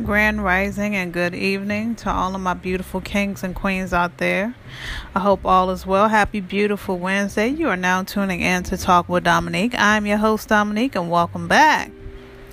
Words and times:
Grand 0.00 0.42
rising 0.42 0.96
and 0.96 1.12
good 1.12 1.34
evening 1.34 1.94
to 1.96 2.10
all 2.10 2.34
of 2.34 2.40
my 2.40 2.54
beautiful 2.54 3.02
kings 3.02 3.42
and 3.42 3.54
queens 3.54 3.92
out 3.92 4.16
there. 4.16 4.54
I 5.14 5.20
hope 5.20 5.44
all 5.44 5.68
is 5.68 5.84
well. 5.84 6.08
Happy 6.08 6.40
beautiful 6.40 6.98
Wednesday. 6.98 7.48
You 7.48 7.68
are 7.68 7.76
now 7.76 8.02
tuning 8.02 8.40
in 8.40 8.62
to 8.64 8.78
Talk 8.78 9.10
with 9.10 9.24
Dominique. 9.24 9.74
I'm 9.76 10.06
your 10.06 10.16
host, 10.16 10.48
Dominique, 10.48 10.94
and 10.94 11.10
welcome 11.10 11.46
back. 11.46 11.92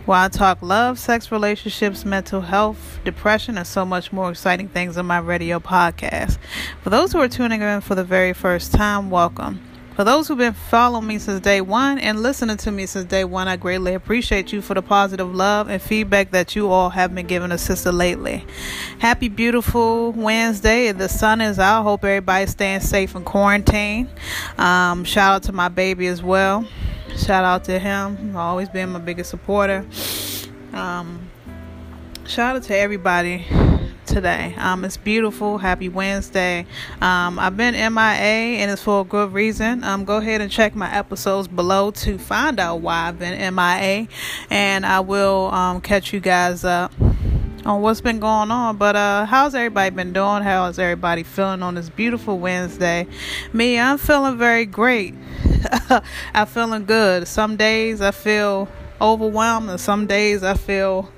Where 0.05 0.17
I 0.17 0.27
talk 0.27 0.61
love, 0.61 0.99
sex, 0.99 1.31
relationships, 1.31 2.03
mental 2.03 2.41
health, 2.41 2.99
depression, 3.05 3.57
and 3.57 3.65
so 3.65 3.85
much 3.85 4.11
more 4.11 4.29
exciting 4.29 4.67
things 4.67 4.97
on 4.97 5.05
my 5.05 5.19
radio 5.19 5.61
podcast. 5.61 6.37
For 6.83 6.89
those 6.89 7.13
who 7.13 7.21
are 7.21 7.29
tuning 7.29 7.61
in 7.61 7.79
for 7.79 7.95
the 7.95 8.03
very 8.03 8.33
first 8.33 8.73
time, 8.73 9.09
welcome. 9.09 9.61
For 9.99 10.05
those 10.05 10.29
who've 10.29 10.37
been 10.37 10.53
following 10.53 11.07
me 11.07 11.19
since 11.19 11.41
day 11.41 11.59
one 11.59 11.99
and 11.99 12.23
listening 12.23 12.55
to 12.55 12.71
me 12.71 12.85
since 12.85 13.03
day 13.03 13.25
one, 13.25 13.49
I 13.49 13.57
greatly 13.57 13.95
appreciate 13.95 14.53
you 14.53 14.61
for 14.61 14.73
the 14.73 14.81
positive 14.81 15.35
love 15.35 15.67
and 15.67 15.81
feedback 15.81 16.31
that 16.31 16.55
you 16.55 16.71
all 16.71 16.89
have 16.89 17.13
been 17.13 17.27
giving 17.27 17.51
us 17.51 17.63
sister 17.63 17.91
lately. 17.91 18.45
Happy, 18.99 19.27
beautiful 19.27 20.13
Wednesday. 20.13 20.93
The 20.93 21.09
sun 21.09 21.41
is 21.41 21.59
out. 21.59 21.83
Hope 21.83 22.05
everybody's 22.05 22.51
staying 22.51 22.79
safe 22.79 23.13
in 23.13 23.25
quarantine. 23.25 24.07
Um, 24.57 25.03
shout 25.03 25.33
out 25.33 25.43
to 25.43 25.51
my 25.51 25.67
baby 25.67 26.07
as 26.07 26.23
well. 26.23 26.65
Shout 27.17 27.43
out 27.43 27.65
to 27.65 27.77
him. 27.77 28.37
Always 28.37 28.69
been 28.69 28.91
my 28.91 28.99
biggest 28.99 29.29
supporter. 29.29 29.85
Um, 30.71 31.29
shout 32.25 32.55
out 32.55 32.63
to 32.63 32.77
everybody 32.77 33.45
today. 34.09 34.55
Um, 34.57 34.83
it's 34.83 34.97
beautiful. 34.97 35.59
Happy 35.59 35.87
Wednesday. 35.87 36.65
Um, 36.99 37.37
I've 37.37 37.55
been 37.55 37.73
MIA 37.75 38.57
and 38.59 38.71
it's 38.71 38.81
for 38.81 39.01
a 39.01 39.03
good 39.03 39.31
reason. 39.33 39.83
Um, 39.83 40.03
go 40.03 40.17
ahead 40.17 40.41
and 40.41 40.51
check 40.51 40.75
my 40.75 40.91
episodes 40.93 41.47
below 41.47 41.91
to 41.91 42.17
find 42.17 42.59
out 42.59 42.77
why 42.77 43.07
I've 43.07 43.19
been 43.19 43.55
MIA, 43.55 44.07
and 44.49 44.85
I 44.85 44.99
will 45.01 45.51
um, 45.53 45.79
catch 45.81 46.11
you 46.11 46.19
guys 46.19 46.63
up 46.63 46.91
on 47.65 47.81
what's 47.81 48.01
been 48.01 48.19
going 48.19 48.49
on. 48.49 48.77
But 48.77 48.95
uh, 48.95 49.25
how's 49.25 49.53
everybody 49.53 49.95
been 49.95 50.11
doing? 50.11 50.41
How 50.41 50.65
is 50.65 50.79
everybody 50.79 51.23
feeling 51.23 51.61
on 51.61 51.75
this 51.75 51.89
beautiful 51.89 52.39
Wednesday? 52.39 53.07
Me, 53.53 53.79
I'm 53.79 53.99
feeling 53.99 54.37
very 54.37 54.65
great. 54.65 55.13
I'm 56.33 56.47
feeling 56.47 56.85
good. 56.85 57.27
Some 57.27 57.57
days 57.57 58.01
I 58.01 58.11
feel 58.11 58.67
overwhelmed 59.01 59.69
and 59.69 59.79
some 59.79 60.07
days 60.07 60.43
I 60.43 60.53
feel 60.53 61.09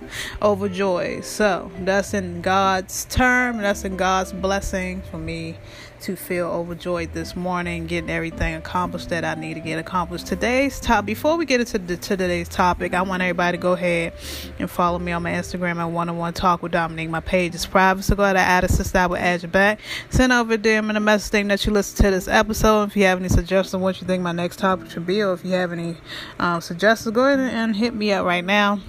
overjoyed. 0.41 1.25
So 1.25 1.71
that's 1.79 2.13
in 2.13 2.41
God's 2.41 3.05
term, 3.05 3.57
that's 3.57 3.83
in 3.83 3.97
God's 3.97 4.33
blessing 4.33 5.01
for 5.09 5.17
me 5.17 5.57
to 6.01 6.15
feel 6.15 6.47
overjoyed 6.47 7.13
this 7.13 7.35
morning, 7.35 7.85
getting 7.85 8.09
everything 8.09 8.55
accomplished 8.55 9.09
that 9.09 9.23
I 9.23 9.35
need 9.35 9.53
to 9.53 9.59
get 9.59 9.77
accomplished. 9.77 10.27
Today's 10.27 10.79
top 10.79 11.05
before 11.05 11.37
we 11.37 11.45
get 11.45 11.59
into 11.59 11.77
the, 11.77 11.95
to 11.95 12.17
today's 12.17 12.49
topic, 12.49 12.93
I 12.93 13.03
want 13.03 13.21
everybody 13.21 13.57
to 13.57 13.61
go 13.61 13.73
ahead 13.73 14.13
and 14.57 14.69
follow 14.69 14.97
me 14.97 15.11
on 15.11 15.23
my 15.23 15.31
Instagram 15.31 15.77
at 15.77 15.85
one 15.85 16.09
on 16.09 16.17
one 16.17 16.33
talk 16.33 16.63
with 16.63 16.71
Dominique. 16.71 17.09
My 17.09 17.19
page 17.19 17.53
is 17.53 17.65
private, 17.65 18.03
so 18.03 18.15
go 18.15 18.23
ahead 18.23 18.35
and 18.35 18.45
add 18.45 18.63
a 18.63 18.67
sister. 18.67 18.97
I 18.97 19.05
will 19.05 19.17
add 19.17 19.43
you 19.43 19.49
back. 19.49 19.79
Send 20.09 20.33
over 20.33 20.57
there 20.57 20.79
in 20.79 20.87
the 20.87 20.99
message 20.99 21.31
thing 21.31 21.47
that 21.49 21.65
you 21.65 21.71
listen 21.71 22.03
to 22.05 22.11
this 22.11 22.27
episode. 22.27 22.89
If 22.89 22.97
you 22.97 23.03
have 23.03 23.19
any 23.19 23.29
suggestions 23.29 23.73
on 23.73 23.81
what 23.81 24.01
you 24.01 24.07
think 24.07 24.23
my 24.23 24.31
next 24.31 24.57
topic 24.57 24.89
should 24.89 25.05
be, 25.05 25.21
or 25.21 25.33
if 25.33 25.45
you 25.45 25.51
have 25.51 25.71
any 25.71 25.97
um, 26.39 26.61
suggestions, 26.61 27.13
go 27.13 27.25
ahead 27.25 27.39
and 27.39 27.75
hit 27.75 27.93
me 27.93 28.11
up 28.11 28.25
right 28.25 28.43
now. 28.43 28.79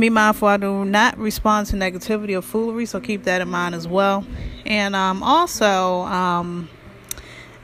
Be 0.00 0.08
mindful 0.08 0.48
I 0.48 0.56
do 0.56 0.86
not 0.86 1.18
respond 1.18 1.66
to 1.66 1.76
negativity 1.76 2.34
or 2.34 2.40
foolery, 2.40 2.86
so 2.86 3.00
keep 3.00 3.24
that 3.24 3.42
in 3.42 3.50
mind 3.50 3.74
as 3.74 3.86
well. 3.86 4.24
And 4.64 4.96
um, 4.96 5.22
also, 5.22 5.66
um, 5.66 6.70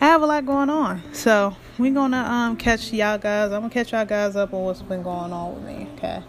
I 0.03 0.05
have 0.05 0.21
a 0.21 0.27
lot 0.27 0.45
going 0.45 0.69
on, 0.69 1.03
so 1.15 1.57
we're 1.79 1.95
gonna 1.95 2.19
um, 2.19 2.59
catch 2.59 2.93
y'all 2.93 3.17
guys. 3.17 3.53
I'm 3.53 3.63
gonna 3.63 3.73
catch 3.73 3.93
y'all 3.93 4.05
guys 4.05 4.37
up 4.37 4.53
on 4.53 4.65
what's 4.65 4.83
been 4.83 5.03
going 5.03 5.33
on 5.33 5.55
with 5.55 5.65
me. 5.65 5.89
Okay. 5.97 6.23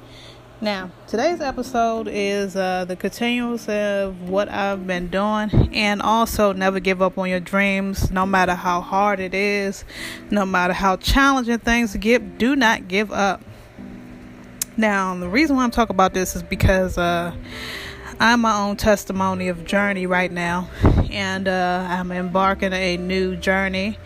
Now, 0.62 0.92
today's 1.08 1.42
episode 1.42 2.08
is 2.10 2.56
uh, 2.56 2.86
the 2.86 2.96
continuance 2.96 3.68
of 3.68 4.30
what 4.30 4.48
I've 4.48 4.88
been 4.88 5.10
doing, 5.10 5.70
and 5.74 6.02
also 6.02 6.54
never 6.54 6.80
give 6.80 7.02
up 7.02 7.18
on 7.18 7.30
your 7.30 7.42
dreams, 7.42 8.12
no 8.12 8.26
matter 8.26 8.56
how 8.56 8.80
hard 8.80 9.20
it 9.20 9.34
is, 9.34 9.84
no 10.32 10.46
matter 10.46 10.74
how 10.74 10.96
challenging 10.96 11.60
things 11.60 11.98
get. 11.98 12.38
Do 12.38 12.56
not 12.56 12.88
give 12.88 13.12
up. 13.12 13.44
Now, 14.80 15.16
the 15.16 15.28
reason 15.28 15.56
why 15.56 15.64
I'm 15.64 15.72
talking 15.72 15.96
about 15.96 16.14
this 16.14 16.36
is 16.36 16.44
because 16.44 17.00
uh, 17.00 17.34
I'm 18.20 18.42
my 18.42 18.56
own 18.60 18.78
testimony 18.78 19.48
of 19.48 19.66
journey 19.66 20.06
right 20.06 20.32
now, 20.32 20.70
and 21.10 21.48
uh, 21.48 21.88
I'm 21.90 22.12
embarking 22.12 22.74
a 22.74 22.96
new 22.96 23.36
journey 23.36 23.98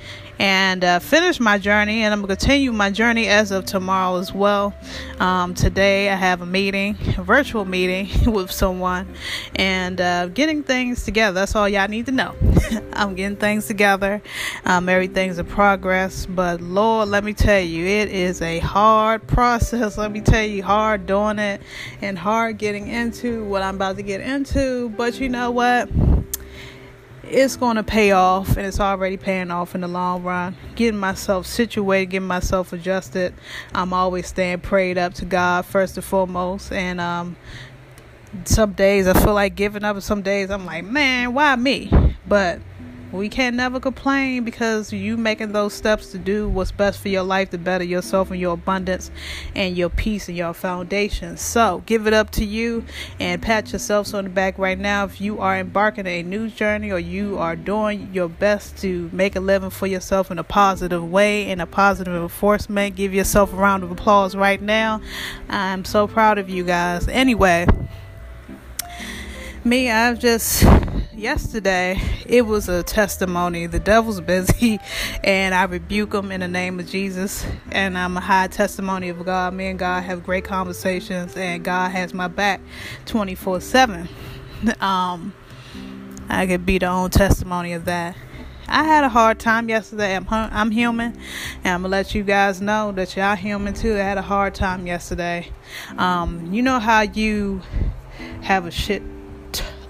and 0.41 0.83
uh, 0.83 0.97
finish 0.97 1.39
my 1.39 1.59
journey. 1.59 2.01
And 2.01 2.11
I'm 2.11 2.21
going 2.21 2.35
to 2.35 2.35
continue 2.35 2.71
my 2.71 2.89
journey 2.89 3.27
as 3.27 3.51
of 3.51 3.65
tomorrow 3.65 4.17
as 4.17 4.33
well. 4.33 4.73
Um, 5.19 5.53
today, 5.53 6.09
I 6.09 6.15
have 6.15 6.41
a 6.41 6.47
meeting, 6.47 6.97
a 7.15 7.21
virtual 7.21 7.63
meeting 7.63 8.09
with 8.33 8.51
someone, 8.51 9.07
and 9.55 10.01
uh, 10.01 10.29
getting 10.29 10.63
things 10.63 11.05
together. 11.05 11.35
That's 11.35 11.55
all 11.55 11.69
y'all 11.69 11.87
need 11.87 12.07
to 12.07 12.11
know. 12.11 12.33
I'm 12.93 13.13
getting 13.13 13.37
things 13.37 13.67
together. 13.67 14.19
Um, 14.65 14.89
everything's 14.89 15.37
in 15.37 15.45
progress. 15.45 16.25
But 16.25 16.59
Lord, 16.59 17.09
let 17.09 17.23
me 17.23 17.33
tell 17.33 17.61
you, 17.61 17.85
it 17.85 18.09
is 18.09 18.41
a 18.41 18.57
hard 18.57 19.27
process. 19.27 19.95
Let 19.95 20.11
me 20.11 20.21
tell 20.21 20.43
you, 20.43 20.63
hard 20.63 21.05
doing 21.05 21.37
it 21.37 21.61
and 22.01 22.17
hard 22.17 22.57
getting 22.57 22.87
into 22.87 23.43
what 23.43 23.61
I'm 23.61 23.75
about 23.75 23.97
to 23.97 24.01
get 24.01 24.21
into. 24.21 24.89
But 24.89 25.19
you 25.19 25.29
know 25.29 25.51
what? 25.51 25.87
It's 27.23 27.55
going 27.55 27.75
to 27.75 27.83
pay 27.83 28.11
off 28.11 28.57
and 28.57 28.65
it's 28.65 28.79
already 28.79 29.17
paying 29.17 29.51
off 29.51 29.75
in 29.75 29.81
the 29.81 29.87
long 29.87 30.23
run. 30.23 30.55
Getting 30.75 30.99
myself 30.99 31.45
situated 31.45 32.11
getting 32.11 32.27
myself 32.27 32.73
adjusted 32.73 33.33
i'm 33.73 33.93
always 33.93 34.27
staying 34.27 34.59
prayed 34.59 34.97
up 34.97 35.13
to 35.15 35.25
god 35.25 35.65
first 35.65 35.97
and 35.97 36.03
foremost. 36.03 36.71
And 36.71 36.99
um, 36.99 37.35
some 38.45 38.73
days 38.73 39.07
i 39.07 39.13
feel 39.13 39.33
like 39.33 39.55
giving 39.55 39.83
up 39.83 39.95
and 39.95 40.03
some 40.03 40.21
days 40.21 40.49
i'm 40.49 40.65
like 40.65 40.85
man 40.85 41.33
why 41.33 41.55
me? 41.55 41.91
But 42.27 42.61
we 43.11 43.29
can't 43.29 43.55
never 43.55 43.79
complain 43.79 44.43
because 44.43 44.93
you 44.93 45.17
making 45.17 45.51
those 45.51 45.73
steps 45.73 46.11
to 46.11 46.17
do 46.17 46.47
what's 46.47 46.71
best 46.71 46.99
for 46.99 47.09
your 47.09 47.23
life 47.23 47.49
to 47.49 47.57
better 47.57 47.83
yourself 47.83 48.31
and 48.31 48.39
your 48.39 48.53
abundance 48.53 49.11
and 49.55 49.77
your 49.77 49.89
peace 49.89 50.27
and 50.27 50.37
your 50.37 50.53
foundation. 50.53 51.37
So 51.37 51.83
give 51.85 52.07
it 52.07 52.13
up 52.13 52.29
to 52.31 52.45
you 52.45 52.85
and 53.19 53.41
pat 53.41 53.71
yourselves 53.71 54.13
on 54.13 54.23
the 54.23 54.29
back 54.29 54.57
right 54.57 54.79
now 54.79 55.05
if 55.05 55.19
you 55.19 55.39
are 55.39 55.57
embarking 55.57 56.07
a 56.07 56.23
new 56.23 56.49
journey 56.49 56.91
or 56.91 56.99
you 56.99 57.37
are 57.37 57.55
doing 57.55 58.09
your 58.13 58.29
best 58.29 58.77
to 58.79 59.09
make 59.11 59.35
a 59.35 59.39
living 59.39 59.69
for 59.69 59.87
yourself 59.87 60.31
in 60.31 60.39
a 60.39 60.43
positive 60.43 61.09
way 61.11 61.49
in 61.49 61.59
a 61.59 61.65
positive 61.65 62.13
enforcement. 62.13 62.95
Give 62.95 63.13
yourself 63.13 63.53
a 63.53 63.55
round 63.55 63.83
of 63.83 63.91
applause 63.91 64.35
right 64.35 64.61
now. 64.61 65.01
I'm 65.49 65.85
so 65.85 66.07
proud 66.07 66.37
of 66.37 66.49
you 66.49 66.63
guys. 66.63 67.07
Anyway, 67.07 67.67
me, 69.63 69.91
I've 69.91 70.19
just 70.19 70.63
yesterday 71.21 72.01
it 72.25 72.47
was 72.47 72.67
a 72.67 72.81
testimony 72.81 73.67
the 73.67 73.79
devil's 73.79 74.19
busy 74.21 74.79
and 75.23 75.53
i 75.53 75.61
rebuke 75.65 76.15
him 76.15 76.31
in 76.31 76.39
the 76.39 76.47
name 76.47 76.79
of 76.79 76.87
jesus 76.87 77.45
and 77.71 77.95
i'm 77.95 78.17
a 78.17 78.19
high 78.19 78.47
testimony 78.47 79.07
of 79.07 79.23
god 79.23 79.53
me 79.53 79.67
and 79.67 79.77
god 79.77 80.01
have 80.01 80.23
great 80.23 80.43
conversations 80.43 81.37
and 81.37 81.63
god 81.63 81.91
has 81.91 82.11
my 82.11 82.27
back 82.27 82.59
24 83.05 83.61
7 83.61 84.09
um 84.79 85.31
i 86.27 86.47
could 86.47 86.65
be 86.65 86.79
the 86.79 86.87
own 86.87 87.11
testimony 87.11 87.73
of 87.73 87.85
that 87.85 88.15
I 88.67 88.85
had 88.85 89.03
a 89.03 89.09
hard 89.09 89.37
time 89.37 89.67
yesterday. 89.67 90.15
I'm 90.15 90.25
I'm 90.29 90.71
human, 90.71 91.17
and 91.65 91.73
I'm 91.73 91.81
gonna 91.81 91.89
let 91.89 92.15
you 92.15 92.23
guys 92.23 92.61
know 92.61 92.93
that 92.93 93.17
y'all 93.17 93.35
human 93.35 93.73
too. 93.73 93.95
I 93.95 93.97
had 93.97 94.17
a 94.17 94.21
hard 94.21 94.55
time 94.55 94.87
yesterday. 94.87 95.51
Um, 95.97 96.53
you 96.53 96.61
know 96.61 96.79
how 96.79 97.01
you 97.01 97.61
have 98.43 98.65
a 98.65 98.71
shit 98.71 99.03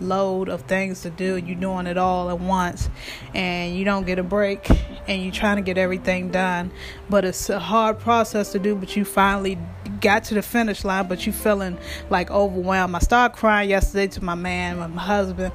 load 0.02 0.50
of 0.50 0.62
things 0.64 1.02
to 1.02 1.10
do. 1.10 1.38
You're 1.38 1.60
doing 1.60 1.88
it 1.88 1.98
all 1.98 2.30
at 2.30 2.40
once 2.40 2.90
and 3.34 3.76
you 3.76 3.86
don't 3.86 4.06
get 4.06 4.20
a 4.20 4.24
break 4.24 4.70
and 5.08 5.24
you're 5.24 5.32
trying 5.32 5.58
to 5.58 5.62
get 5.62 5.78
everything 5.78 6.32
done. 6.32 6.72
But 7.10 7.26
it's 7.26 7.50
a 7.50 7.60
hard 7.60 8.00
process 8.00 8.52
to 8.54 8.60
do, 8.60 8.76
but 8.76 8.96
you 8.96 9.06
finally 9.06 9.58
got 10.00 10.24
to 10.26 10.34
the 10.34 10.42
finish 10.42 10.84
line, 10.84 11.08
but 11.08 11.26
you 11.26 11.34
feeling 11.34 11.78
like 12.10 12.32
overwhelmed. 12.32 12.96
I 12.96 13.00
started 13.00 13.38
crying 13.38 13.70
yesterday 13.70 14.08
to 14.08 14.24
my 14.24 14.36
man, 14.36 14.78
my 14.78 15.02
husband. 15.02 15.54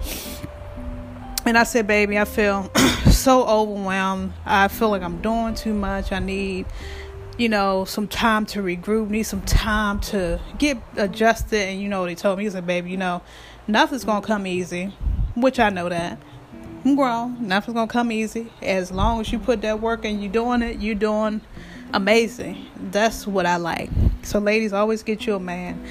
And 1.45 1.57
I 1.57 1.63
said, 1.63 1.87
baby, 1.87 2.19
I 2.19 2.25
feel 2.25 2.71
so 3.11 3.47
overwhelmed. 3.47 4.33
I 4.45 4.69
feel 4.69 4.91
like 4.91 5.03
I'm 5.03 5.21
doing 5.23 5.55
too 5.55 5.75
much. 5.75 6.11
I 6.11 6.19
need 6.19 6.67
you 7.39 7.49
know, 7.49 7.85
some 7.85 8.09
time 8.09 8.47
to 8.47 8.63
regroup, 8.63 9.11
need 9.11 9.25
some 9.25 9.43
time 9.43 10.01
to 10.01 10.41
get 10.59 10.79
adjusted. 10.97 11.61
And 11.61 11.81
you 11.81 11.89
know 11.89 12.01
what 12.01 12.11
he 12.11 12.17
told 12.17 12.39
me? 12.39 12.45
He 12.45 12.51
said, 12.51 12.67
baby, 12.67 12.91
you 12.91 12.97
know, 12.97 13.23
nothing's 13.67 14.05
gonna 14.05 14.25
come 14.25 14.47
easy, 14.47 14.95
which 15.35 15.59
I 15.59 15.71
know 15.71 15.89
that. 15.89 16.19
I'm 16.85 16.95
grown. 16.95 17.49
Nothing's 17.49 17.75
gonna 17.75 17.89
come 17.89 18.13
easy. 18.13 18.53
As 18.63 18.93
long 18.93 19.21
as 19.21 19.33
you 19.33 19.39
put 19.39 19.63
that 19.63 19.81
work 19.81 20.05
and 20.05 20.23
you're 20.23 20.33
doing 20.33 20.63
it, 20.63 20.79
you're 20.79 20.95
doing 20.95 21.41
amazing. 21.93 22.67
That's 22.77 23.27
what 23.27 23.47
I 23.47 23.57
like. 23.57 23.91
So, 24.23 24.39
ladies, 24.39 24.73
always 24.73 25.03
get 25.03 25.27
you 25.27 25.35
a 25.35 25.41
man 25.41 25.85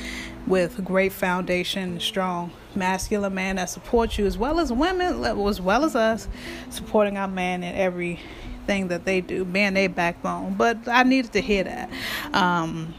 with 0.48 0.83
great 0.86 1.12
foundation, 1.12 2.00
strong, 2.00 2.51
masculine 2.75 3.33
man 3.33 3.56
that 3.56 3.69
supports 3.69 4.18
you, 4.18 4.25
as 4.25 4.38
well 4.38 4.60
as 4.60 4.72
women, 4.72 5.24
as 5.24 5.62
well 5.62 5.83
as 5.83 5.95
us, 5.95 6.27
supporting 6.69 7.18
our 7.18 7.27
man 7.27 7.63
in 7.63 7.75
everything 7.75 8.88
that 8.89 9.06
they 9.06 9.22
do, 9.22 9.44
being 9.44 9.74
their 9.74 9.89
backbone. 9.89 10.54
But 10.54 10.88
I 10.88 11.04
needed 11.04 11.33
to 11.33 11.42
hear 11.42 11.63
that. 11.63 11.89
Um, 12.33 12.94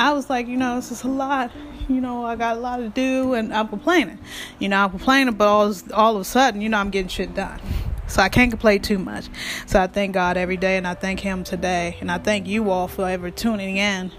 I 0.00 0.14
was 0.14 0.30
like, 0.30 0.48
you 0.48 0.56
know, 0.56 0.76
this 0.76 0.90
is 0.90 1.04
a 1.04 1.08
lot. 1.08 1.50
You 1.86 2.00
know, 2.00 2.24
I 2.24 2.34
got 2.34 2.56
a 2.56 2.60
lot 2.60 2.78
to 2.78 2.88
do, 2.88 3.34
and 3.34 3.52
I'm 3.52 3.68
complaining. 3.68 4.18
You 4.58 4.70
know, 4.70 4.82
I'm 4.82 4.88
complaining, 4.88 5.34
but 5.34 5.46
all, 5.46 5.74
all 5.92 6.14
of 6.14 6.22
a 6.22 6.24
sudden, 6.24 6.62
you 6.62 6.70
know, 6.70 6.78
I'm 6.78 6.88
getting 6.88 7.08
shit 7.08 7.34
done. 7.34 7.60
So 8.06 8.22
I 8.22 8.30
can't 8.30 8.50
complain 8.50 8.80
too 8.80 8.98
much. 8.98 9.28
So 9.66 9.78
I 9.78 9.88
thank 9.88 10.14
God 10.14 10.38
every 10.38 10.56
day, 10.56 10.78
and 10.78 10.86
I 10.86 10.94
thank 10.94 11.20
Him 11.20 11.44
today, 11.44 11.98
and 12.00 12.10
I 12.10 12.16
thank 12.16 12.46
you 12.46 12.70
all 12.70 12.88
for 12.88 13.06
ever 13.06 13.30
tuning 13.30 13.76
in 13.76 14.10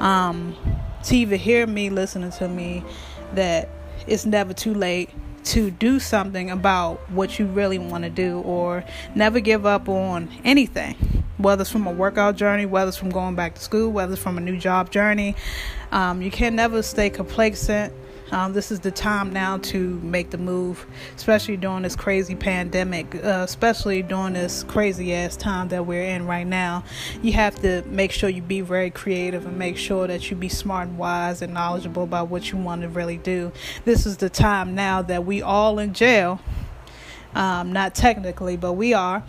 um, 0.00 0.56
to 1.04 1.14
even 1.14 1.38
hear 1.38 1.66
me, 1.66 1.90
listening 1.90 2.30
to 2.30 2.48
me. 2.48 2.82
That 3.34 3.68
it's 4.06 4.24
never 4.24 4.54
too 4.54 4.72
late 4.72 5.10
to 5.44 5.70
do 5.70 6.00
something 6.00 6.50
about 6.50 6.98
what 7.10 7.38
you 7.38 7.44
really 7.44 7.78
want 7.78 8.04
to 8.04 8.10
do, 8.10 8.40
or 8.40 8.84
never 9.14 9.38
give 9.40 9.66
up 9.66 9.86
on 9.86 10.30
anything 10.44 11.19
whether 11.42 11.62
it's 11.62 11.70
from 11.70 11.86
a 11.86 11.92
workout 11.92 12.36
journey, 12.36 12.66
whether 12.66 12.88
it's 12.88 12.96
from 12.96 13.10
going 13.10 13.34
back 13.34 13.54
to 13.54 13.60
school, 13.60 13.90
whether 13.90 14.12
it's 14.12 14.22
from 14.22 14.38
a 14.38 14.40
new 14.40 14.58
job 14.58 14.90
journey. 14.90 15.36
Um, 15.92 16.22
you 16.22 16.30
can 16.30 16.54
never 16.54 16.82
stay 16.82 17.10
complacent. 17.10 17.92
Um, 18.32 18.52
this 18.52 18.70
is 18.70 18.78
the 18.78 18.92
time 18.92 19.32
now 19.32 19.58
to 19.58 19.98
make 20.04 20.30
the 20.30 20.38
move, 20.38 20.86
especially 21.16 21.56
during 21.56 21.82
this 21.82 21.96
crazy 21.96 22.36
pandemic, 22.36 23.16
uh, 23.16 23.42
especially 23.44 24.02
during 24.02 24.34
this 24.34 24.62
crazy 24.64 25.12
ass 25.12 25.36
time 25.36 25.66
that 25.68 25.84
we're 25.84 26.04
in 26.04 26.26
right 26.26 26.46
now. 26.46 26.84
You 27.22 27.32
have 27.32 27.60
to 27.62 27.82
make 27.86 28.12
sure 28.12 28.28
you 28.28 28.40
be 28.40 28.60
very 28.60 28.90
creative 28.90 29.46
and 29.46 29.58
make 29.58 29.76
sure 29.76 30.06
that 30.06 30.30
you 30.30 30.36
be 30.36 30.48
smart 30.48 30.88
and 30.88 30.98
wise 30.98 31.42
and 31.42 31.52
knowledgeable 31.52 32.04
about 32.04 32.28
what 32.28 32.52
you 32.52 32.58
want 32.58 32.82
to 32.82 32.88
really 32.88 33.16
do. 33.16 33.50
This 33.84 34.06
is 34.06 34.18
the 34.18 34.30
time 34.30 34.76
now 34.76 35.02
that 35.02 35.26
we 35.26 35.42
all 35.42 35.80
in 35.80 35.92
jail. 35.92 36.40
Um, 37.34 37.72
not 37.72 37.94
technically, 37.94 38.56
but 38.56 38.72
we 38.72 38.92
are 38.92 39.22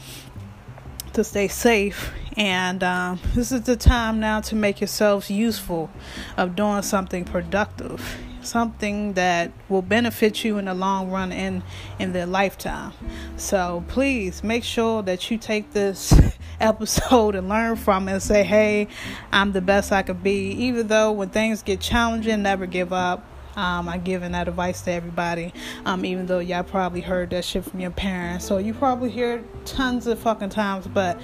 to 1.13 1.23
stay 1.23 1.47
safe. 1.47 2.11
And 2.37 2.83
um, 2.83 3.19
this 3.35 3.51
is 3.51 3.61
the 3.61 3.75
time 3.75 4.19
now 4.19 4.41
to 4.41 4.55
make 4.55 4.79
yourselves 4.79 5.29
useful 5.29 5.89
of 6.37 6.55
doing 6.55 6.81
something 6.81 7.25
productive, 7.25 8.17
something 8.41 9.13
that 9.13 9.51
will 9.67 9.81
benefit 9.81 10.43
you 10.43 10.57
in 10.57 10.65
the 10.65 10.73
long 10.73 11.11
run 11.11 11.31
and 11.31 11.61
in 11.99 12.13
their 12.13 12.25
lifetime. 12.25 12.93
So 13.35 13.83
please 13.87 14.43
make 14.43 14.63
sure 14.63 15.03
that 15.03 15.29
you 15.29 15.37
take 15.37 15.71
this 15.71 16.13
episode 16.59 17.35
and 17.35 17.49
learn 17.49 17.75
from 17.75 18.07
it 18.07 18.13
and 18.13 18.23
say, 18.23 18.43
hey, 18.43 18.87
I'm 19.31 19.51
the 19.51 19.61
best 19.61 19.91
I 19.91 20.03
could 20.03 20.23
be. 20.23 20.51
Even 20.51 20.87
though 20.87 21.11
when 21.11 21.29
things 21.29 21.61
get 21.61 21.81
challenging, 21.81 22.43
never 22.43 22.65
give 22.65 22.93
up 22.93 23.25
um, 23.55 23.89
I'm 23.89 24.01
giving 24.03 24.31
that 24.31 24.47
advice 24.47 24.81
to 24.81 24.91
everybody. 24.91 25.53
Um, 25.85 26.05
even 26.05 26.25
though 26.25 26.39
y'all 26.39 26.63
probably 26.63 27.01
heard 27.01 27.29
that 27.31 27.45
shit 27.45 27.63
from 27.65 27.79
your 27.79 27.91
parents, 27.91 28.45
so 28.45 28.57
you 28.57 28.73
probably 28.73 29.09
hear 29.09 29.43
tons 29.65 30.07
of 30.07 30.19
fucking 30.19 30.49
times. 30.49 30.87
But 30.87 31.19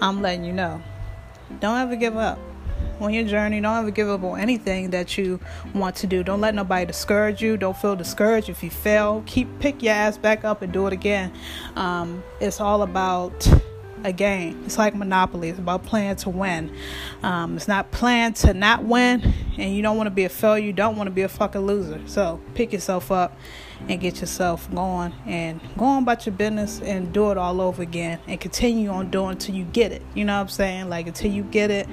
I'm 0.00 0.22
letting 0.22 0.44
you 0.44 0.52
know, 0.52 0.82
don't 1.60 1.78
ever 1.78 1.96
give 1.96 2.16
up 2.16 2.38
on 3.00 3.12
your 3.12 3.24
journey. 3.24 3.60
Don't 3.60 3.78
ever 3.78 3.90
give 3.90 4.08
up 4.08 4.22
on 4.22 4.40
anything 4.40 4.90
that 4.90 5.16
you 5.18 5.40
want 5.74 5.96
to 5.96 6.06
do. 6.06 6.22
Don't 6.22 6.40
let 6.40 6.54
nobody 6.54 6.86
discourage 6.86 7.42
you. 7.42 7.56
Don't 7.56 7.76
feel 7.76 7.96
discouraged 7.96 8.48
if 8.48 8.62
you 8.62 8.70
fail. 8.70 9.22
Keep 9.26 9.60
pick 9.60 9.82
your 9.82 9.94
ass 9.94 10.18
back 10.18 10.44
up 10.44 10.62
and 10.62 10.72
do 10.72 10.86
it 10.86 10.92
again. 10.92 11.32
Um, 11.76 12.22
it's 12.40 12.60
all 12.60 12.82
about 12.82 13.48
a 14.04 14.12
game. 14.12 14.62
It's 14.66 14.78
like 14.78 14.94
Monopoly. 14.94 15.48
It's 15.48 15.58
about 15.58 15.82
playing 15.82 16.16
to 16.16 16.30
win. 16.30 16.74
Um, 17.22 17.56
it's 17.56 17.66
not 17.66 17.90
playing 17.90 18.34
to 18.34 18.54
not 18.54 18.84
win, 18.84 19.22
and 19.56 19.74
you 19.74 19.82
don't 19.82 19.96
want 19.96 20.06
to 20.06 20.12
be 20.12 20.24
a 20.24 20.28
failure. 20.28 20.64
You 20.64 20.72
don't 20.72 20.96
want 20.96 21.08
to 21.08 21.10
be 21.10 21.22
a 21.22 21.28
fucking 21.28 21.62
loser. 21.62 22.00
So 22.06 22.40
pick 22.54 22.72
yourself 22.72 23.10
up 23.10 23.36
and 23.88 24.00
get 24.00 24.20
yourself 24.20 24.72
going 24.72 25.12
and 25.26 25.60
go 25.76 25.86
on 25.86 26.02
about 26.04 26.26
your 26.26 26.34
business 26.34 26.80
and 26.82 27.12
do 27.12 27.30
it 27.30 27.38
all 27.38 27.60
over 27.60 27.82
again 27.82 28.20
and 28.26 28.40
continue 28.40 28.90
on 28.90 29.10
doing 29.10 29.32
until 29.32 29.54
you 29.54 29.64
get 29.64 29.90
it. 29.90 30.02
You 30.14 30.24
know 30.24 30.34
what 30.34 30.42
I'm 30.42 30.48
saying? 30.48 30.88
Like 30.90 31.06
until 31.06 31.32
you 31.32 31.42
get 31.42 31.70
it, 31.70 31.88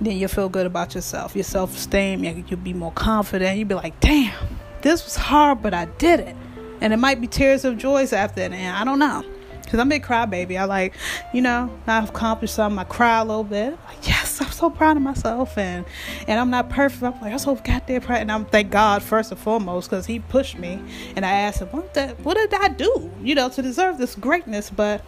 then 0.00 0.16
you'll 0.18 0.28
feel 0.28 0.48
good 0.48 0.66
about 0.66 0.94
yourself. 0.94 1.34
Your 1.34 1.44
self 1.44 1.74
esteem, 1.74 2.22
you'll 2.22 2.58
be 2.58 2.74
more 2.74 2.92
confident. 2.92 3.58
You'll 3.58 3.68
be 3.68 3.74
like, 3.74 3.98
damn, 4.00 4.34
this 4.82 5.04
was 5.04 5.16
hard, 5.16 5.62
but 5.62 5.72
I 5.72 5.86
did 5.86 6.20
it. 6.20 6.36
And 6.82 6.92
it 6.92 6.98
might 6.98 7.20
be 7.20 7.26
tears 7.26 7.64
of 7.64 7.76
joy 7.76 8.04
after 8.04 8.40
that, 8.40 8.52
and 8.52 8.76
I 8.76 8.84
don't 8.84 8.98
know. 8.98 9.22
Cause 9.70 9.78
I'm 9.78 9.86
a 9.86 9.90
big 9.90 10.02
crybaby. 10.02 10.58
I 10.58 10.64
like, 10.64 10.94
you 11.32 11.42
know, 11.42 11.70
I've 11.86 12.08
accomplished 12.08 12.56
something. 12.56 12.76
I 12.78 12.82
cry 12.82 13.20
a 13.20 13.24
little 13.24 13.44
bit. 13.44 13.78
Like, 13.86 14.08
yes, 14.08 14.40
I'm 14.40 14.50
so 14.50 14.68
proud 14.68 14.96
of 14.96 15.02
myself, 15.04 15.56
and 15.56 15.86
and 16.26 16.40
I'm 16.40 16.50
not 16.50 16.70
perfect. 16.70 17.04
I'm 17.04 17.20
like, 17.20 17.32
I'm 17.32 17.38
so 17.38 17.54
goddamn 17.54 18.00
proud, 18.00 18.22
and 18.22 18.32
I'm 18.32 18.46
thank 18.46 18.72
God 18.72 19.00
first 19.00 19.30
and 19.30 19.38
foremost 19.38 19.88
because 19.88 20.06
He 20.06 20.18
pushed 20.18 20.58
me, 20.58 20.82
and 21.14 21.24
I 21.24 21.30
asked 21.30 21.60
Him, 21.60 21.68
what 21.68 21.94
the, 21.94 22.08
what 22.24 22.34
did 22.34 22.52
I 22.52 22.68
do, 22.68 23.12
you 23.22 23.36
know, 23.36 23.48
to 23.48 23.62
deserve 23.62 23.98
this 23.98 24.16
greatness? 24.16 24.70
But 24.70 25.04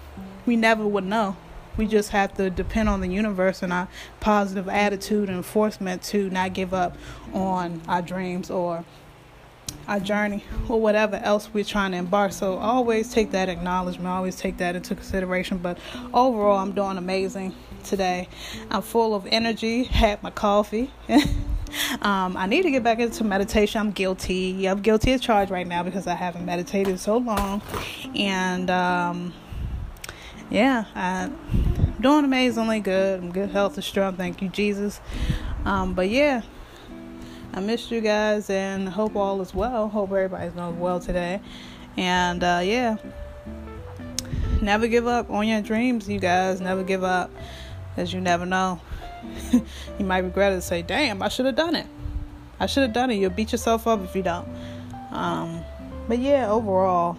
we 0.47 0.55
never 0.55 0.87
would 0.87 1.05
know. 1.05 1.37
We 1.77 1.87
just 1.87 2.11
have 2.11 2.35
to 2.35 2.49
depend 2.49 2.89
on 2.89 3.01
the 3.01 3.09
universe 3.09 3.63
and 3.63 3.73
our 3.73 3.89
positive 4.21 4.69
attitude 4.69 5.29
and 5.29 5.39
enforcement 5.39 6.03
to 6.05 6.31
not 6.31 6.53
give 6.53 6.73
up 6.73 6.97
on 7.33 7.81
our 7.89 8.03
dreams 8.03 8.51
or 8.51 8.85
our 9.89 10.01
journey 10.01 10.45
or 10.69 10.81
whatever 10.81 11.17
else 11.17 11.49
we're 11.53 11.65
trying 11.65 11.93
to 11.93 11.99
embark. 11.99 12.33
So 12.33 12.57
always 12.57 13.13
take 13.13 13.31
that 13.33 13.49
acknowledgement, 13.49 14.09
always 14.09 14.37
take 14.37 14.59
that 14.59 14.77
into 14.77 14.95
consideration. 14.95 15.59
But 15.59 15.79
overall, 16.13 16.59
I'm 16.59 16.73
doing 16.73 16.99
amazing 16.99 17.55
today. 17.85 18.29
I'm 18.71 18.83
full 18.83 19.15
of 19.15 19.27
energy, 19.27 19.85
had 19.85 20.23
my 20.23 20.31
coffee. 20.31 20.91
um, 22.03 22.37
I 22.37 22.47
need 22.47 22.63
to 22.63 22.71
get 22.71 22.83
back 22.83 22.99
into 22.99 23.25
meditation. 23.25 23.81
I'm 23.81 23.91
guilty. 23.91 24.67
I'm 24.67 24.81
guilty 24.81 25.13
of 25.13 25.21
charge 25.21 25.51
right 25.51 25.67
now 25.67 25.83
because 25.83 26.07
I 26.07 26.15
haven't 26.15 26.45
meditated 26.45 26.99
so 27.01 27.19
long. 27.19 27.63
And 28.15 28.71
um, 28.71 29.35
yeah, 30.51 30.85
I'm 30.95 31.97
doing 32.01 32.25
amazingly 32.25 32.81
good. 32.81 33.21
I'm 33.21 33.33
good 33.33 33.51
health 33.51 33.75
and 33.75 33.85
strength. 33.85 34.17
Thank 34.17 34.43
you, 34.43 34.49
Jesus. 34.49 35.01
Um, 35.65 35.95
but 35.95 36.09
yeah. 36.09 36.43
I 37.55 37.61
missed 37.61 37.91
you 37.91 38.01
guys 38.01 38.49
and 38.49 38.89
hope 38.89 39.15
all 39.15 39.41
is 39.43 39.55
well. 39.55 39.89
Hope 39.89 40.11
everybody's 40.11 40.53
doing 40.53 40.81
well 40.81 41.01
today. 41.01 41.41
And 41.99 42.43
uh, 42.43 42.61
yeah, 42.65 42.97
never 44.63 44.89
give 44.89 45.07
up 45.07 45.29
on 45.29 45.47
your 45.47 45.61
dreams, 45.61 46.09
you 46.09 46.19
guys. 46.19 46.63
Never 46.63 46.83
give 46.83 47.05
up, 47.05 47.31
because 47.91 48.13
you 48.13 48.23
never 48.23 48.47
know. 48.47 48.81
you 49.53 50.05
might 50.05 50.21
regret 50.21 50.53
it 50.53 50.57
and 50.57 50.65
say, 50.65 50.81
damn, 50.81 51.23
I 51.23 51.29
should 51.29 51.45
have 51.45 51.57
done 51.57 51.77
it. 51.77 51.87
I 52.59 52.67
should 52.67 52.85
have 52.85 52.95
done 52.95 53.11
it. 53.11 53.17
You'll 53.17 53.31
beat 53.31 53.53
yourself 53.53 53.87
up 53.87 54.03
if 54.03 54.17
you 54.17 54.23
don't. 54.23 54.49
Um, 55.11 55.63
but 56.09 56.19
yeah, 56.19 56.51
overall, 56.51 57.19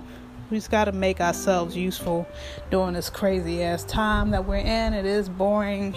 we 0.54 0.60
just 0.60 0.70
got 0.70 0.86
to 0.86 0.92
make 0.92 1.20
ourselves 1.20 1.76
useful 1.76 2.28
during 2.70 2.94
this 2.94 3.10
crazy 3.10 3.64
ass 3.64 3.84
time 3.86 4.30
that 4.30 4.46
we're 4.46 4.58
in. 4.58 4.94
It 4.94 5.04
is 5.04 5.28
boring. 5.28 5.96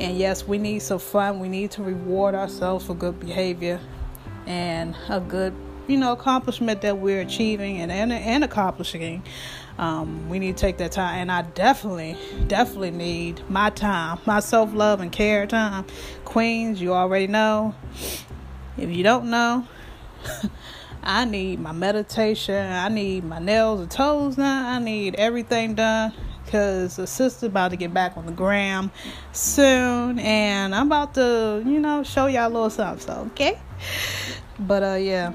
And 0.00 0.18
yes, 0.18 0.48
we 0.48 0.58
need 0.58 0.80
some 0.80 0.98
fun. 0.98 1.38
We 1.38 1.48
need 1.48 1.70
to 1.72 1.82
reward 1.84 2.34
ourselves 2.34 2.84
for 2.84 2.94
good 2.94 3.20
behavior 3.20 3.78
and 4.46 4.96
a 5.08 5.20
good, 5.20 5.54
you 5.86 5.96
know, 5.96 6.10
accomplishment 6.10 6.80
that 6.80 6.98
we're 6.98 7.20
achieving 7.20 7.78
and, 7.78 7.92
and, 7.92 8.12
and 8.12 8.42
accomplishing. 8.42 9.22
Um, 9.78 10.28
we 10.28 10.40
need 10.40 10.56
to 10.56 10.60
take 10.60 10.78
that 10.78 10.90
time. 10.90 11.20
And 11.20 11.30
I 11.30 11.42
definitely, 11.42 12.16
definitely 12.48 12.90
need 12.90 13.48
my 13.48 13.70
time, 13.70 14.18
my 14.26 14.40
self 14.40 14.74
love 14.74 15.02
and 15.02 15.12
care 15.12 15.46
time. 15.46 15.84
Queens, 16.24 16.82
you 16.82 16.94
already 16.94 17.28
know. 17.28 17.76
If 18.76 18.90
you 18.90 19.04
don't 19.04 19.30
know, 19.30 19.68
I 21.04 21.26
need 21.26 21.60
my 21.60 21.72
meditation. 21.72 22.54
I 22.54 22.88
need 22.88 23.24
my 23.24 23.38
nails 23.38 23.80
and 23.80 23.90
toes 23.90 24.36
done. 24.36 24.66
I 24.66 24.78
need 24.78 25.14
everything 25.16 25.74
done 25.74 26.14
because 26.44 26.96
the 26.96 27.06
sister 27.06 27.46
about 27.46 27.72
to 27.72 27.76
get 27.76 27.92
back 27.92 28.16
on 28.16 28.24
the 28.26 28.32
gram 28.32 28.90
soon, 29.32 30.18
and 30.18 30.74
I'm 30.74 30.86
about 30.86 31.14
to, 31.14 31.62
you 31.64 31.78
know, 31.78 32.02
show 32.02 32.26
y'all 32.26 32.48
a 32.48 32.48
little 32.48 32.70
something. 32.70 33.06
So 33.06 33.28
okay, 33.32 33.58
but 34.58 34.82
uh, 34.82 34.94
yeah. 34.94 35.32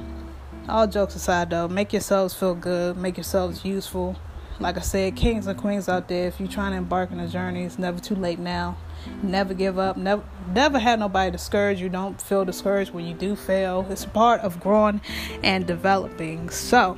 All 0.68 0.86
jokes 0.86 1.16
aside, 1.16 1.50
though, 1.50 1.68
make 1.68 1.94
yourselves 1.94 2.36
feel 2.36 2.54
good. 2.54 2.96
Make 2.96 3.18
yourselves 3.18 3.66
useful. 3.66 4.16
Like 4.60 4.78
I 4.78 4.82
said, 4.82 5.16
kings 5.16 5.48
and 5.48 5.58
queens 5.58 5.90
out 5.90 6.08
there, 6.08 6.28
if 6.28 6.40
you're 6.40 6.48
trying 6.48 6.74
to 6.74 6.78
embark 6.78 7.12
on 7.12 7.20
a 7.20 7.28
journey, 7.28 7.64
it's 7.64 7.80
never 7.80 8.00
too 8.00 8.14
late 8.14 8.38
now. 8.38 8.78
Never 9.22 9.54
give 9.54 9.78
up. 9.78 9.98
Never 9.98 10.24
never 10.54 10.80
have 10.80 11.00
nobody 11.00 11.32
discourage 11.32 11.82
you. 11.82 11.90
Don't 11.90 12.22
feel 12.22 12.46
discouraged 12.46 12.92
when 12.92 13.06
you 13.06 13.14
do 13.14 13.36
fail. 13.36 13.86
It's 13.90 14.06
part 14.06 14.42
of 14.42 14.60
growing 14.60 15.02
and 15.44 15.66
developing. 15.66 16.50
So 16.50 16.98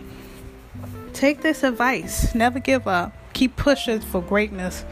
take 1.13 1.41
this 1.41 1.63
advice. 1.63 2.33
Never 2.35 2.59
give 2.59 2.87
up. 2.87 3.13
Keep 3.33 3.55
pushing 3.55 4.01
for 4.01 4.21
greatness. 4.21 4.85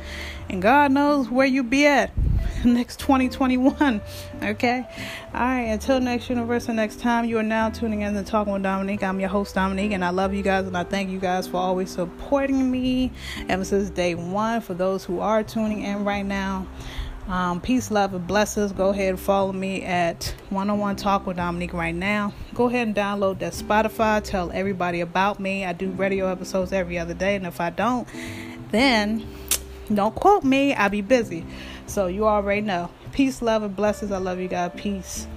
And 0.50 0.62
God 0.62 0.92
knows 0.92 1.30
where 1.30 1.46
you 1.46 1.64
be 1.64 1.86
at 1.86 2.12
next 2.66 3.00
2021. 3.00 4.02
Okay? 4.44 4.88
Alright, 5.34 5.70
until 5.70 6.00
next 6.00 6.30
universe 6.30 6.68
and 6.68 6.76
next 6.78 7.00
time, 7.00 7.26
you 7.26 7.38
are 7.38 7.44
now 7.44 7.70
tuning 7.70 8.02
in 8.02 8.14
to 8.14 8.24
Talking 8.24 8.54
with 8.54 8.64
Dominique. 8.64 9.04
I'm 9.04 9.20
your 9.20 9.30
host, 9.30 9.56
Dominique, 9.56 9.92
and 9.92 10.04
I 10.04 10.10
love 10.10 10.34
you 10.34 10.44
guys 10.44 10.68
and 10.68 10.78
I 10.78 10.84
thank 10.84 11.10
you 11.10 11.20
guys 11.20 11.48
for 11.48 11.58
always 11.58 11.92
supporting 11.92 12.70
me 12.70 13.12
ever 13.48 13.64
since 13.64 13.90
day 13.90 14.16
one. 14.16 14.62
For 14.62 14.74
those 14.74 15.06
who 15.06 15.20
are 15.20 15.44
tuning 15.44 15.84
in 15.84 16.06
right 16.06 16.26
now, 16.26 16.68
um, 17.30 17.62
peace, 17.62 17.92
love, 17.92 18.16
and 18.16 18.26
blessings. 18.26 18.72
Go 18.72 18.90
ahead 18.90 19.10
and 19.10 19.20
follow 19.20 19.54
me 19.54 19.84
at 19.84 20.34
One 20.50 20.70
on 20.72 20.80
One 20.80 20.96
Talk 20.96 21.28
with 21.28 21.38
Dominique 21.38 21.74
right 21.74 21.94
now. 21.94 22.34
Go 22.56 22.68
ahead 22.68 22.88
and 22.88 22.96
download 22.96 23.38
that 23.40 23.54
Spotify. 23.54 24.24
Tell 24.24 24.52
everybody 24.52 25.02
about 25.02 25.40
me. 25.40 25.64
I 25.64 25.74
do 25.74 25.92
radio 25.92 26.28
episodes 26.28 26.74
every 26.74 26.98
other 26.98 27.14
day, 27.14 27.36
and 27.36 27.46
if 27.46 27.62
I 27.62 27.70
don't, 27.70 28.08
then 28.72 29.28
don't 29.94 30.16
quote 30.16 30.44
me. 30.44 30.74
I'll 30.74 30.90
be 30.90 31.02
busy. 31.02 31.46
So 31.90 32.06
you 32.06 32.28
already 32.28 32.62
know. 32.62 32.90
Peace, 33.14 33.42
love, 33.42 33.64
and 33.64 33.76
blessings. 33.76 34.12
I 34.12 34.20
love 34.20 34.40
you, 34.40 34.48
God. 34.48 34.76
Peace. 34.78 35.28